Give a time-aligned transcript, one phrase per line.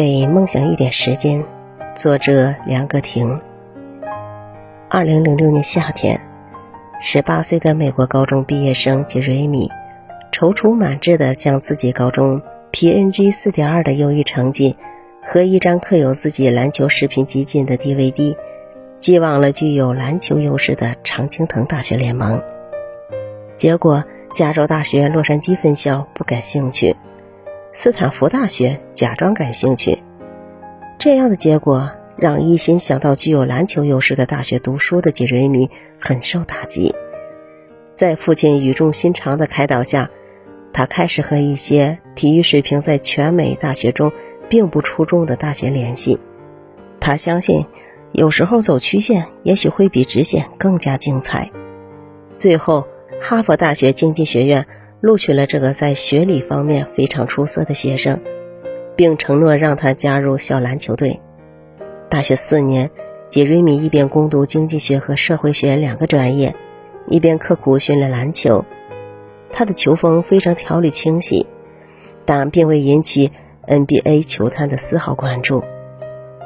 [0.00, 1.44] 给梦想一点时间，
[1.96, 3.40] 作者梁格婷。
[4.88, 6.20] 二零零六年夏天，
[7.00, 9.68] 十八岁的美国高中毕业生杰瑞米，
[10.30, 12.40] 踌躇满志地将自己高中
[12.70, 14.76] PNG 四点二的优异成绩
[15.20, 18.36] 和一张刻有自己篮球视频集锦的 DVD，
[18.98, 22.40] 寄往了具有篮球优势的常青藤大学联盟。
[23.56, 26.94] 结果，加州大学洛杉矶分校不感兴趣。
[27.70, 30.02] 斯坦福大学假装感兴趣，
[30.98, 35.70] 这样的结果让一心想到具有篮球优势的大学读书的杰瑞米
[36.00, 36.94] 很受打击。
[37.94, 40.10] 在父亲语重心长的开导下，
[40.72, 44.12] 他开始和一些体育水平在全美大学中
[44.48, 46.18] 并不出众的大学联系。
[47.00, 47.66] 他相信，
[48.12, 51.50] 有时候走曲线也许会比直线更加精彩。
[52.34, 52.86] 最后，
[53.20, 54.66] 哈佛大学经济学院。
[55.00, 58.20] 录取了这个在学理方面非常出色的学生，
[58.96, 61.20] 并承诺让他加入校篮球队。
[62.08, 62.90] 大学四年，
[63.28, 66.56] 杰瑞米一边攻读经济学和社会学两个专业，
[67.06, 68.64] 一边刻苦训练篮球。
[69.52, 71.46] 他的球风非常条理清晰，
[72.24, 73.30] 但并未引起
[73.68, 75.62] NBA 球坛的丝毫关注。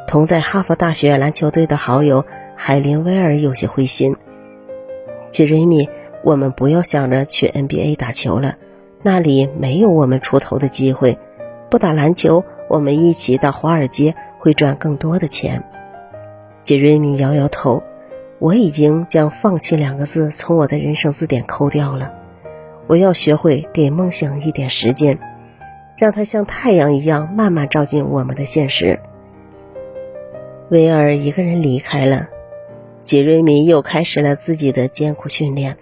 [0.07, 4.15] 同在哈佛大学篮球队的好友海林威尔有些灰心。
[5.31, 5.89] 杰瑞米。
[6.23, 8.57] 我们不要想着去 NBA 打球了，
[9.03, 11.19] 那里没有我们出头的机会。
[11.71, 15.65] 不打篮球，我们一起到华尔街会赚更多的钱。
[16.63, 17.83] 杰瑞米摇摇头，
[18.39, 22.13] 我已经将“放弃”两个字从我的人生字典抠掉了。
[22.87, 25.19] 我要学会给梦想一点时间，
[25.97, 29.01] 让它像太阳一样慢慢照进我们的现实。
[30.69, 32.29] 威尔一个人离开了，
[33.01, 35.77] 杰瑞米又开始了自己的艰苦训练。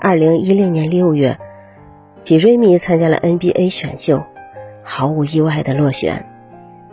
[0.00, 1.36] 二零一零年六月，
[2.22, 4.24] 吉瑞米参加了 NBA 选秀，
[4.84, 6.24] 毫无意外的落选。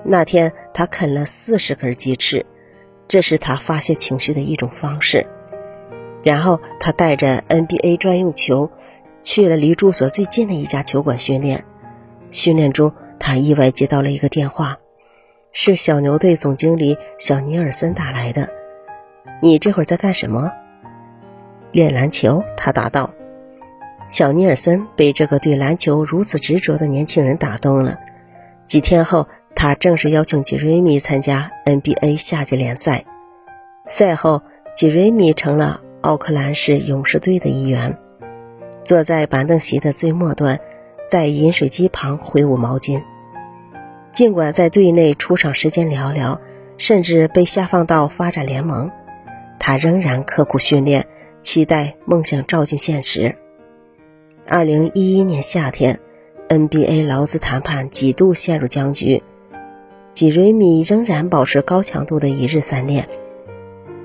[0.03, 2.47] 那天，他啃了四十根鸡翅，
[3.07, 5.27] 这是他发泄情绪的一种方式。
[6.23, 8.71] 然后，他带着 NBA 专用球
[9.21, 11.63] 去了离住所最近的一家球馆训练。
[12.31, 14.79] 训练中，他意外接到了一个电话，
[15.51, 18.49] 是小牛队总经理小尼尔森打来的。
[19.43, 20.51] “你这会儿在干什么？”
[21.75, 23.11] 练篮球，他答道。
[24.07, 27.99] 小尼尔森被这个对篮球如此执着的年轻人打动了。
[28.63, 33.03] 几天后，他正式邀请吉瑞米参加 NBA 夏季联赛。
[33.89, 34.41] 赛后，
[34.73, 37.97] 吉瑞米成了奥克兰市勇士队的一员，
[38.85, 40.61] 坐在板凳席的最末端，
[41.05, 43.03] 在饮水机旁挥舞毛巾。
[44.11, 46.39] 尽管在队内出场时间寥寥，
[46.77, 48.91] 甚至被下放到发展联盟，
[49.59, 51.07] 他仍然刻苦训练。
[51.45, 53.35] 期待梦想照进现实。
[54.47, 55.99] 二零一一年夏天
[56.49, 59.21] ，NBA 劳资谈判几度陷入僵局，
[60.11, 63.07] 吉瑞米仍然保持高强度的一日三练。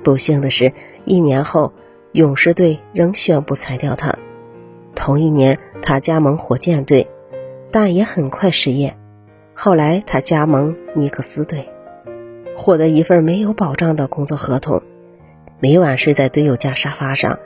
[0.05, 0.75] 不幸的是，
[1.07, 1.73] 一年后，
[2.13, 4.19] 勇士队仍宣布裁掉他。
[4.95, 7.09] 同一年，他加盟火箭队，
[7.73, 8.99] 但也很快失业。
[9.55, 11.71] 后来，他加盟尼克斯队，
[12.55, 14.83] 获得一份没有保障的工作合同。
[15.63, 17.39] 每晚睡在队友家沙发上。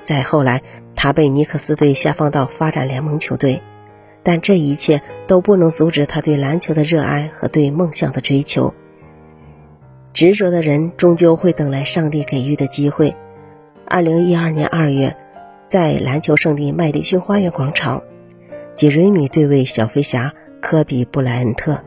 [0.00, 0.62] 再后来，
[0.94, 3.60] 他被尼克斯队下放到发展联盟球队，
[4.22, 8.72] 但这一切都不能阻止他对篮球的热爱和对梦想的追求。
[10.12, 13.16] 执着的人终究会等来上帝给予的机会。
[13.88, 15.16] 二零一二年二月，
[15.66, 18.04] 在篮球圣地麦迪逊花园广场，
[18.72, 21.82] 杰瑞米对位小飞侠科比布莱恩特，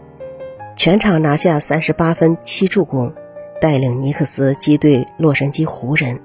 [0.76, 3.14] 全场拿下三十八分七助攻。
[3.62, 6.20] 带领尼克斯击退洛杉矶湖人，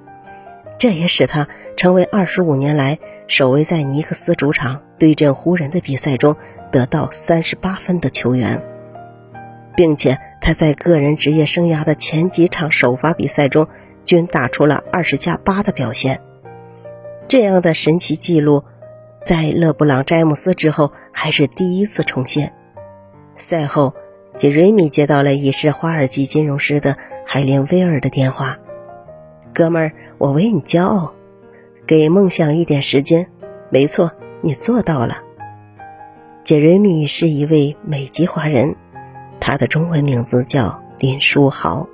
[0.78, 2.98] 这也使他成为二十五年来
[3.28, 6.34] 首位在尼克斯主场对阵湖人的比赛中
[6.72, 8.62] 得到三十八分的球员，
[9.76, 13.68] 并且他在个人职业生涯的前几场首发比赛中
[14.02, 16.22] 均打出了二十加八的表现。
[17.28, 18.64] 这样的神奇记录，
[19.22, 22.54] 在勒布朗·詹姆斯之后还是第一次重现。
[23.34, 23.92] 赛后。
[24.36, 26.98] 杰瑞米接到了已是华尔街金融师的
[27.36, 28.56] 海灵威尔的电话
[29.52, 31.12] ：“哥们儿，我为你骄傲，
[31.86, 33.26] 给梦想一点时间。
[33.68, 34.10] 没错，
[34.40, 35.18] 你做到了。”
[36.44, 38.74] 杰瑞米是一位美籍华人，
[39.38, 41.86] 他的中文名字叫林书豪。